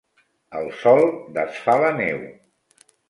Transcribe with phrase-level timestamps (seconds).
[0.59, 1.05] El sol
[1.37, 2.25] desfà la neu.